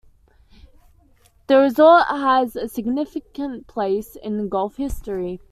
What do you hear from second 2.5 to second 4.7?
a significant place in